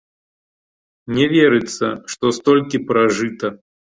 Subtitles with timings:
[1.17, 3.47] Не верыцца, што столькі пражыта.